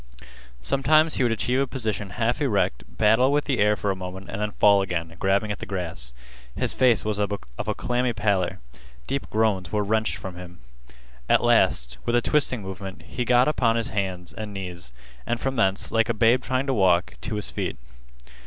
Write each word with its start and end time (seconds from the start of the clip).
Sometimes 0.63 1.17
he 1.17 1.21
would 1.23 1.31
achieve 1.31 1.59
a 1.59 1.67
position 1.67 2.09
half 2.17 2.41
erect, 2.41 2.83
battle 2.89 3.31
with 3.31 3.45
the 3.45 3.59
air 3.59 3.75
for 3.75 3.91
a 3.91 3.95
moment, 3.95 4.31
and 4.31 4.41
then 4.41 4.49
fall 4.53 4.81
again, 4.81 5.15
grabbing 5.19 5.51
at 5.51 5.59
the 5.59 5.65
grass. 5.67 6.11
His 6.55 6.73
face 6.73 7.05
was 7.05 7.19
of 7.19 7.31
a 7.31 7.75
clammy 7.75 8.11
pallor. 8.11 8.57
Deep 9.05 9.29
groans 9.29 9.71
were 9.71 9.83
wrenched 9.83 10.15
from 10.15 10.37
him. 10.37 10.57
At 11.29 11.43
last, 11.43 11.99
with 12.03 12.15
a 12.15 12.21
twisting 12.23 12.63
movement, 12.63 13.03
he 13.03 13.23
got 13.25 13.47
upon 13.47 13.75
his 13.75 13.89
hands 13.89 14.33
and 14.33 14.55
knees, 14.55 14.91
and 15.27 15.39
from 15.39 15.55
thence, 15.55 15.91
like 15.91 16.09
a 16.09 16.15
babe 16.15 16.41
trying 16.41 16.65
to 16.65 16.73
walk, 16.73 17.13
to 17.21 17.35
his 17.35 17.51
feet. 17.51 17.77